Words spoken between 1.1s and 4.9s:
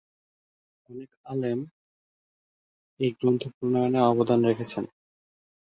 আলেম এই গ্রন্থ প্রণয়নে অবদান রেখেছেন।